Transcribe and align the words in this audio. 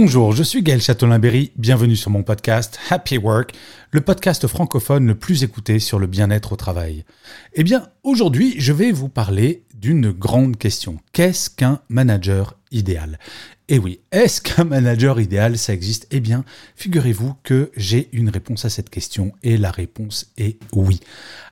Bonjour, 0.00 0.30
je 0.30 0.44
suis 0.44 0.62
Gaël 0.62 0.80
Châtelain-Berry, 0.80 1.50
bienvenue 1.56 1.96
sur 1.96 2.12
mon 2.12 2.22
podcast 2.22 2.78
Happy 2.88 3.18
Work, 3.18 3.52
le 3.90 4.00
podcast 4.00 4.46
francophone 4.46 5.08
le 5.08 5.16
plus 5.16 5.42
écouté 5.42 5.80
sur 5.80 5.98
le 5.98 6.06
bien-être 6.06 6.52
au 6.52 6.56
travail. 6.56 7.04
Eh 7.54 7.64
bien, 7.64 7.88
aujourd'hui, 8.04 8.54
je 8.58 8.72
vais 8.72 8.92
vous 8.92 9.08
parler 9.08 9.64
d'une 9.78 10.10
grande 10.10 10.56
question. 10.56 10.98
Qu'est-ce 11.12 11.50
qu'un 11.50 11.80
manager 11.88 12.56
idéal? 12.70 13.18
Et 13.70 13.78
oui, 13.78 14.00
est-ce 14.12 14.40
qu'un 14.40 14.64
manager 14.64 15.20
idéal, 15.20 15.58
ça 15.58 15.74
existe? 15.74 16.06
Eh 16.10 16.20
bien, 16.20 16.44
figurez-vous 16.74 17.34
que 17.42 17.70
j'ai 17.76 18.08
une 18.12 18.30
réponse 18.30 18.64
à 18.64 18.70
cette 18.70 18.88
question 18.88 19.32
et 19.42 19.58
la 19.58 19.70
réponse 19.70 20.32
est 20.38 20.58
oui. 20.72 21.00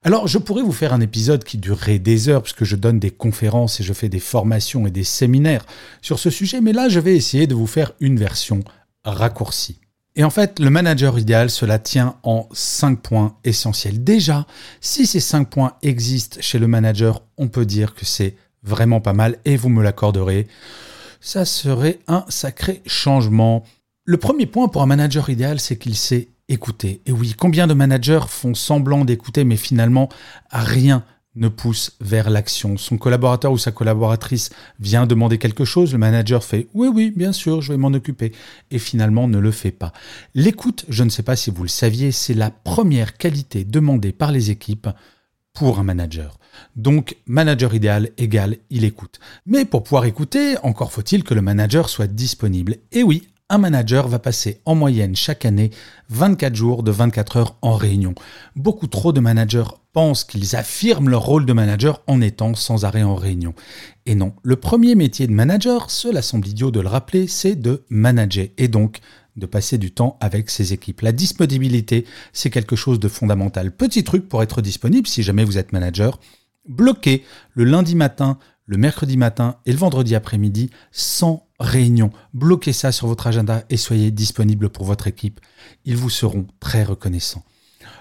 Alors, 0.03 0.27
je 0.27 0.39
pourrais 0.39 0.63
vous 0.63 0.73
faire 0.73 0.95
un 0.95 1.01
épisode 1.01 1.45
qui 1.45 1.59
durerait 1.59 1.99
des 1.99 2.29
heures 2.29 2.43
puisque 2.43 2.65
je 2.65 2.77
donne 2.77 2.99
des 2.99 3.11
conférences 3.11 3.81
et 3.81 3.85
je 3.85 3.93
fais 3.93 4.09
des 4.09 4.21
formations 4.21 4.87
et 4.87 4.91
des 4.91 5.05
séminaires 5.05 5.67
sur 6.01 6.19
ce 6.19 6.31
sujet, 6.31 6.61
mais 6.61 6.73
là, 6.73 6.89
je 6.89 7.01
vais 7.01 7.15
essayer 7.15 7.47
de 7.47 7.55
vous 7.55 7.67
faire 7.67 7.93
une 8.01 8.19
version 8.19 8.61
raccourcie. 9.05 9.79
Et 10.17 10.25
en 10.25 10.31
fait, 10.31 10.59
le 10.59 10.71
manager 10.71 11.19
idéal, 11.19 11.51
cela 11.51 11.79
tient 11.79 12.17
en 12.23 12.49
cinq 12.53 13.01
points 13.01 13.37
essentiels. 13.45 14.03
Déjà, 14.03 14.47
si 14.81 15.07
ces 15.07 15.21
cinq 15.21 15.51
points 15.51 15.75
existent 15.83 16.39
chez 16.41 16.59
le 16.59 16.67
manager, 16.67 17.23
on 17.37 17.49
peut 17.49 17.67
dire 17.67 17.95
que 17.95 18.07
c'est 18.07 18.35
vraiment 18.63 19.03
pas 19.03 19.13
mal 19.13 19.37
et 19.45 19.57
vous 19.57 19.69
me 19.69 19.83
l'accorderez. 19.83 20.49
Ça 21.21 21.45
serait 21.45 21.99
un 22.09 22.25
sacré 22.29 22.83
changement. 22.87 23.65
Le 24.05 24.17
premier 24.17 24.47
point 24.47 24.69
pour 24.69 24.83
un 24.83 24.87
manager 24.87 25.29
idéal, 25.29 25.61
c'est 25.61 25.77
qu'il 25.77 25.95
sait 25.95 26.29
écouter. 26.49 27.03
Et 27.05 27.13
oui, 27.13 27.35
combien 27.37 27.67
de 27.67 27.75
managers 27.75 28.27
font 28.29 28.55
semblant 28.55 29.05
d'écouter, 29.05 29.45
mais 29.45 29.57
finalement 29.57 30.09
rien 30.51 31.05
ne 31.37 31.49
pousse 31.49 31.93
vers 32.01 32.31
l'action. 32.31 32.77
Son 32.77 32.99
collaborateur 32.99 33.53
ou 33.53 33.59
sa 33.59 33.73
collaboratrice 33.73 34.51
vient 34.81 35.07
demander 35.07 35.39
quelque 35.39 35.65
chose, 35.65 35.93
le 35.93 35.99
manager 35.99 36.43
fait 36.43 36.69
oui, 36.75 36.89
oui, 36.89 37.13
bien 37.15 37.33
sûr, 37.33 37.61
je 37.61 37.73
vais 37.73 37.79
m'en 37.79 37.89
occuper, 37.89 38.33
et 38.71 38.79
finalement 38.79 39.29
ne 39.29 39.39
le 39.39 39.51
fait 39.51 39.71
pas. 39.71 39.93
L'écoute, 40.35 40.85
je 40.89 41.05
ne 41.05 41.11
sais 41.11 41.23
pas 41.23 41.37
si 41.37 41.51
vous 41.51 41.63
le 41.63 41.69
saviez, 41.69 42.13
c'est 42.13 42.35
la 42.35 42.51
première 42.51 43.17
qualité 43.17 43.65
demandée 43.65 44.13
par 44.13 44.33
les 44.33 44.51
équipes 44.51 44.89
pour 45.53 45.79
un 45.79 45.85
manager. 45.85 46.39
Donc, 46.75 47.17
manager 47.27 47.75
idéal 47.75 48.11
égale 48.19 48.57
il 48.71 48.85
écoute. 48.85 49.21
Mais 49.47 49.65
pour 49.65 49.83
pouvoir 49.83 50.05
écouter, 50.05 50.57
encore 50.63 50.93
faut-il 50.93 51.25
que 51.25 51.35
le 51.35 51.43
manager 51.43 51.89
soit 51.89 52.07
disponible. 52.07 52.77
Et 52.93 53.03
oui, 53.03 53.29
un 53.49 53.59
manager 53.59 54.09
va 54.09 54.19
passer 54.19 54.61
en 54.65 54.75
moyenne 54.75 55.15
chaque 55.15 55.45
année 55.45 55.71
24 56.11 56.55
jours 56.55 56.83
de 56.83 56.91
24 56.91 57.37
heures 57.37 57.57
en 57.63 57.77
réunion. 57.77 58.15
Beaucoup 58.57 58.89
trop 58.89 59.13
de 59.13 59.21
managers 59.21 59.65
pensent 59.93 60.25
qu'ils 60.25 60.57
affirment 60.57 61.09
leur 61.09 61.23
rôle 61.23 61.47
de 61.47 61.53
manager 61.53 62.03
en 62.09 62.21
étant 62.21 62.55
sans 62.55 62.85
arrêt 62.85 63.05
en 63.05 63.15
réunion. 63.15 63.55
Et 64.05 64.15
non, 64.15 64.35
le 64.43 64.57
premier 64.57 64.95
métier 64.97 65.27
de 65.27 65.33
manager, 65.33 65.91
cela 65.91 66.23
semble 66.23 66.49
idiot 66.49 66.73
de 66.73 66.81
le 66.81 66.89
rappeler, 66.89 67.29
c'est 67.29 67.55
de 67.55 67.85
manager 67.89 68.49
et 68.59 68.69
donc 68.69 68.99
de 69.37 69.47
passer 69.47 69.79
du 69.79 69.93
temps 69.93 70.17
avec 70.21 70.51
ses 70.51 70.73
équipes. 70.73 71.03
La 71.03 71.13
disponibilité, 71.13 72.05
c'est 72.33 72.51
quelque 72.51 72.75
chose 72.75 72.99
de 72.99 73.09
fondamental. 73.09 73.71
Petit 73.71 74.03
truc 74.03 74.29
pour 74.29 74.43
être 74.43 74.61
disponible 74.61 75.07
si 75.07 75.23
jamais 75.23 75.45
vous 75.45 75.59
êtes 75.59 75.73
manager, 75.73 76.19
bloquez 76.69 77.23
le 77.55 77.65
lundi 77.65 77.95
matin, 77.95 78.39
le 78.67 78.77
mercredi 78.77 79.17
matin 79.17 79.57
et 79.65 79.73
le 79.73 79.79
vendredi 79.79 80.15
après-midi 80.15 80.71
sans 80.93 81.47
réunion. 81.59 82.11
Bloquez 82.35 82.73
ça 82.73 82.93
sur 82.93 83.07
votre 83.07 83.27
agenda 83.27 83.63
et 83.71 83.77
soyez 83.77 84.11
disponible 84.11 84.69
pour 84.69 84.85
votre 84.85 85.07
équipe. 85.07 85.41
Ils 85.85 85.97
vous 85.97 86.11
seront 86.11 86.47
très 86.61 86.83
reconnaissants. 86.83 87.45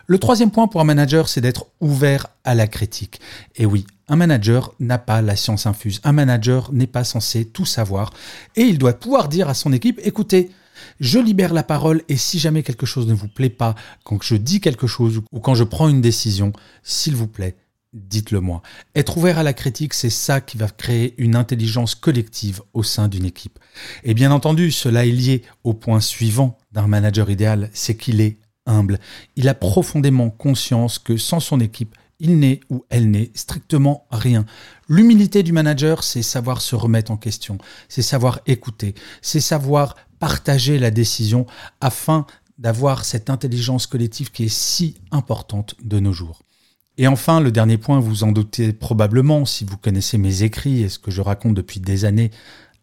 Le 0.08 0.20
troisième 0.20 0.52
point 0.52 0.68
pour 0.68 0.82
un 0.82 0.86
manager, 0.86 1.30
c'est 1.30 1.42
d'être 1.42 1.68
ouvert 1.82 2.28
à 2.44 2.54
la 2.54 2.68
critique. 2.68 3.20
Et 3.56 3.66
oui, 3.66 3.86
un 4.08 4.16
manager 4.16 4.74
n'a 4.80 4.98
pas 4.98 5.22
la 5.22 5.36
science 5.36 5.66
infuse. 5.66 6.00
Un 6.04 6.12
manager 6.12 6.72
n'est 6.74 6.88
pas 6.88 7.04
censé 7.04 7.46
tout 7.46 7.66
savoir. 7.66 8.12
Et 8.56 8.64
il 8.64 8.78
doit 8.78 8.94
pouvoir 8.94 9.30
dire 9.30 9.50
à 9.50 9.54
son 9.54 9.74
équipe, 9.74 10.00
écoutez, 10.04 10.52
je 11.00 11.20
libère 11.20 11.54
la 11.54 11.64
parole 11.64 12.04
et 12.10 12.18
si 12.18 12.38
jamais 12.38 12.62
quelque 12.62 12.86
chose 12.86 13.08
ne 13.08 13.14
vous 13.14 13.28
plaît 13.28 13.50
pas, 13.50 13.76
quand 14.04 14.22
je 14.22 14.36
dis 14.36 14.62
quelque 14.62 14.88
chose 14.88 15.22
ou 15.32 15.40
quand 15.40 15.56
je 15.56 15.64
prends 15.64 15.90
une 15.90 16.02
décision, 16.02 16.54
s'il 16.84 17.16
vous 17.16 17.28
plaît, 17.28 17.56
dites-le 17.96 18.42
moi. 18.42 18.62
Être 18.94 19.18
ouvert 19.18 19.40
à 19.40 19.44
la 19.44 19.54
critique, 19.54 19.94
c'est 19.94 20.10
ça 20.10 20.42
qui 20.42 20.58
va 20.58 20.68
créer 20.68 21.16
une 21.18 21.36
intelligence 21.36 21.96
collective 21.96 22.62
au 22.74 22.84
sein 22.84 23.08
d'une 23.08 23.26
équipe. 23.26 23.58
Et 24.04 24.14
bien 24.14 24.32
entendu, 24.32 24.72
cela 24.72 25.06
est 25.06 25.12
lié 25.12 25.42
au 25.64 25.74
point 25.74 26.02
suivant 26.02 26.58
d'un 26.72 26.88
manager 26.88 27.30
idéal, 27.30 27.70
c'est 27.74 27.96
qu'il 27.96 28.22
est 28.22 28.38
humble. 28.66 29.00
Il 29.36 29.48
a 29.48 29.54
profondément 29.54 30.30
conscience 30.30 31.00
que 31.00 31.18
sans 31.18 31.40
son 31.40 31.60
équipe, 31.60 31.96
il 32.20 32.40
n'est 32.40 32.60
ou 32.70 32.86
elle 32.90 33.10
n'est 33.12 33.32
strictement 33.34 34.06
rien. 34.12 34.46
L'humilité 34.88 35.44
du 35.44 35.52
manager, 35.52 36.04
c'est 36.04 36.22
savoir 36.22 36.62
se 36.62 36.76
remettre 36.76 37.12
en 37.12 37.18
question, 37.18 37.58
c'est 37.90 38.02
savoir 38.02 38.40
écouter, 38.46 38.96
c'est 39.22 39.40
savoir 39.40 39.96
partager 40.20 40.80
la 40.80 40.92
décision 40.92 41.46
afin 41.82 42.26
d'avoir 42.58 43.04
cette 43.04 43.30
intelligence 43.30 43.86
collective 43.86 44.32
qui 44.32 44.46
est 44.46 44.54
si 44.54 44.96
importante 45.12 45.76
de 45.84 46.00
nos 46.00 46.14
jours. 46.14 46.45
Et 46.98 47.08
enfin, 47.08 47.42
le 47.42 47.52
dernier 47.52 47.78
point, 47.78 48.00
vous 48.00 48.24
en 48.24 48.32
doutez 48.32 48.72
probablement 48.72 49.46
si 49.46 49.66
vous 49.66 49.78
connaissez 49.78 50.18
mes 50.18 50.44
écrits 50.44 50.82
et 50.82 50.90
ce 50.90 51.00
que 51.00 51.12
je 51.12 51.22
raconte 51.22 51.54
depuis 51.54 51.80
des 51.80 52.06
années, 52.06 52.32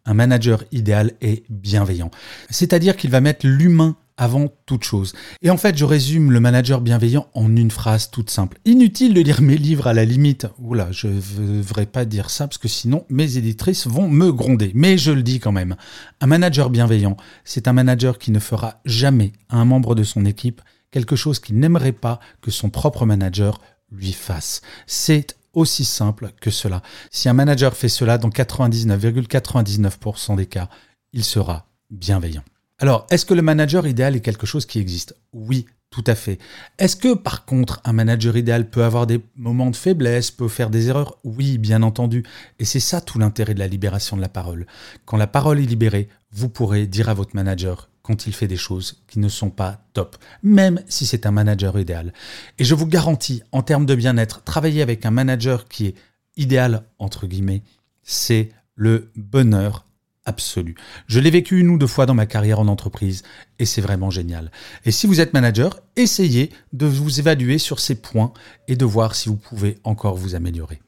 un 0.05 0.15
manager 0.15 0.65
idéal 0.73 1.13
est 1.21 1.45
bienveillant. 1.49 2.11
C'est-à-dire 2.51 2.97
qu'il 2.97 3.11
va 3.11 3.21
mettre 3.21 3.47
l'humain 3.47 3.97
avant 4.19 4.49
toute 4.67 4.85
chose. 4.85 5.15
Et 5.41 5.51
en 5.51 5.57
fait, 5.57 5.77
je 5.77 5.87
résume 5.87 6.31
le 6.31 6.41
manager 6.41 6.83
bienveillant 6.83 7.27
en 7.35 7.57
une 7.57 7.71
phrase 7.71 8.11
toute 8.11 8.29
simple. 8.29 8.59
Inutile 8.67 9.15
de 9.15 9.21
lire 9.23 9.41
mes 9.41 9.57
livres 9.57 9.87
à 9.87 9.95
la 9.95 10.05
limite. 10.05 10.47
Oula, 10.59 10.93
je 10.93 11.07
ne 11.07 11.57
devrais 11.59 11.87
pas 11.87 12.05
dire 12.05 12.29
ça 12.29 12.47
parce 12.47 12.59
que 12.59 12.69
sinon 12.69 13.05
mes 13.09 13.39
éditrices 13.39 13.87
vont 13.87 14.09
me 14.09 14.31
gronder. 14.31 14.71
Mais 14.75 14.99
je 14.99 15.13
le 15.13 15.23
dis 15.23 15.41
quand 15.41 15.53
même. 15.53 15.77
Un 16.21 16.27
manager 16.27 16.69
bienveillant, 16.69 17.17
c'est 17.45 17.67
un 17.67 17.73
manager 17.73 18.19
qui 18.19 18.31
ne 18.31 18.39
fera 18.39 18.81
jamais 18.85 19.33
à 19.49 19.57
un 19.57 19.65
membre 19.65 19.95
de 19.95 20.05
son 20.05 20.27
équipe 20.27 20.61
quelque 20.93 21.17
chose 21.17 21.41
qu'il 21.41 21.59
n'aimerait 21.59 21.93
pas 21.93 22.21
que 22.43 22.53
son 22.53 22.71
propre 22.71 23.05
manager 23.07 23.61
lui 23.93 24.13
fasse. 24.13 24.61
C'est 24.87 25.37
aussi 25.53 25.85
simple 25.85 26.33
que 26.41 26.51
cela. 26.51 26.83
Si 27.11 27.29
un 27.29 27.35
manager 27.35 27.77
fait 27.77 27.89
cela 27.89 28.19
dans 28.19 28.31
99,99% 28.31 30.37
des 30.37 30.47
cas, 30.47 30.69
il 31.13 31.25
sera 31.25 31.67
bienveillant. 31.91 32.45
Alors, 32.79 33.07
est-ce 33.11 33.27
que 33.27 33.35
le 33.35 33.43
manager 33.43 33.87
idéal 33.87 34.17
est 34.17 34.21
quelque 34.21 34.47
chose 34.47 34.67
qui 34.67 34.81
existe? 34.81 35.15
Oui, 35.33 35.67
tout 35.91 36.05
à 36.07 36.15
fait. 36.15 36.39
Est-ce 36.79 36.97
que 36.97 37.15
par 37.15 37.45
contre, 37.45 37.81
un 37.85 37.93
manager 37.93 38.37
idéal 38.37 38.69
peut 38.69 38.83
avoir 38.83 39.07
des 39.07 39.21
moments 39.37 39.71
de 39.71 39.77
faiblesse, 39.77 40.31
peut 40.31 40.49
faire 40.49 40.71
des 40.71 40.89
erreurs? 40.89 41.19
Oui, 41.23 41.59
bien 41.59 41.83
entendu. 41.83 42.25
Et 42.59 42.65
c'est 42.65 42.81
ça 42.81 43.01
tout 43.01 43.19
l'intérêt 43.19 43.55
de 43.55 43.61
la 43.61 43.69
libération 43.69 44.17
de 44.17 44.23
la 44.23 44.31
parole. 44.31 44.67
Quand 45.05 45.19
la 45.19 45.27
parole 45.27 45.61
est 45.61 45.67
libérée, 45.67 46.09
vous 46.33 46.49
pourrez 46.49 46.87
dire 46.87 47.11
à 47.11 47.15
votre 47.15 47.37
manager 47.37 47.91
quand 48.03 48.27
il 48.27 48.35
fait 48.35 48.49
des 48.49 48.57
choses 48.57 49.03
qui 49.09 49.19
ne 49.19 49.29
sont 49.29 49.51
pas 49.51 49.85
top, 49.93 50.17
même 50.43 50.83
si 50.89 51.07
c'est 51.07 51.27
un 51.27 51.31
manager 51.31 51.79
idéal. 51.79 52.13
Et 52.59 52.65
je 52.65 52.75
vous 52.75 52.87
garantis, 52.87 53.43
en 53.53 53.63
termes 53.63 53.87
de 53.87 53.95
bien-être, 53.95 54.43
travailler 54.43 54.83
avec 54.83 55.07
un 55.07 55.11
manager 55.11 55.69
qui 55.69 55.87
est 55.87 55.95
idéal, 56.37 56.85
entre 56.99 57.27
guillemets, 57.27 57.63
c'est 58.03 58.51
le 58.75 59.11
bonheur 59.17 59.87
absolu. 60.25 60.77
Je 61.07 61.21
l'ai 61.21 61.31
vécu 61.31 61.59
une 61.59 61.69
ou 61.69 61.79
deux 61.79 61.87
fois 61.87 62.07
dans 62.07 62.15
ma 62.15 62.27
carrière 62.27 62.61
en 62.61 62.69
entreprise 62.69 63.23
et 63.59 63.67
c'est 63.67 63.81
vraiment 63.81 64.11
génial. 64.11 64.51
Et 64.85 64.93
si 64.93 65.07
vous 65.07 65.21
êtes 65.21 65.33
manager, 65.33 65.81
essayez 65.97 66.51
de 66.73 66.87
vous 66.87 67.19
évaluer 67.19 67.59
sur 67.59 67.81
ces 67.81 67.97
points 67.97 68.33
et 68.69 68.77
de 68.77 68.85
voir 68.85 69.15
si 69.15 69.29
vous 69.29 69.37
pouvez 69.37 69.79
encore 69.85 70.17
vous 70.17 70.35
améliorer. 70.35 70.81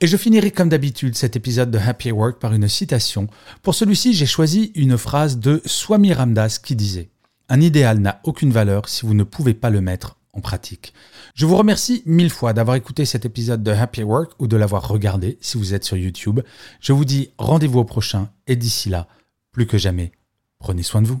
Et 0.00 0.06
je 0.06 0.16
finirai 0.16 0.50
comme 0.50 0.68
d'habitude 0.68 1.16
cet 1.16 1.36
épisode 1.36 1.70
de 1.70 1.78
Happy 1.78 2.12
Work 2.12 2.38
par 2.38 2.52
une 2.52 2.68
citation. 2.68 3.28
Pour 3.62 3.74
celui-ci, 3.74 4.14
j'ai 4.14 4.26
choisi 4.26 4.72
une 4.74 4.98
phrase 4.98 5.38
de 5.38 5.62
Swami 5.64 6.12
Ramdas 6.12 6.58
qui 6.62 6.76
disait 6.76 7.10
Un 7.48 7.60
idéal 7.60 7.98
n'a 7.98 8.20
aucune 8.24 8.50
valeur 8.50 8.88
si 8.88 9.06
vous 9.06 9.14
ne 9.14 9.24
pouvez 9.24 9.54
pas 9.54 9.70
le 9.70 9.80
mettre 9.80 10.16
en 10.32 10.40
pratique. 10.40 10.94
Je 11.34 11.46
vous 11.46 11.56
remercie 11.56 12.02
mille 12.06 12.30
fois 12.30 12.52
d'avoir 12.52 12.76
écouté 12.76 13.04
cet 13.04 13.24
épisode 13.24 13.62
de 13.62 13.70
Happy 13.70 14.02
Work 14.02 14.32
ou 14.38 14.46
de 14.46 14.56
l'avoir 14.56 14.86
regardé 14.88 15.38
si 15.40 15.58
vous 15.58 15.74
êtes 15.74 15.84
sur 15.84 15.96
YouTube. 15.96 16.40
Je 16.80 16.92
vous 16.92 17.04
dis 17.04 17.30
rendez-vous 17.38 17.80
au 17.80 17.84
prochain 17.84 18.30
et 18.46 18.56
d'ici 18.56 18.88
là, 18.88 19.08
plus 19.52 19.66
que 19.66 19.78
jamais, 19.78 20.12
prenez 20.58 20.82
soin 20.82 21.02
de 21.02 21.08
vous. 21.08 21.20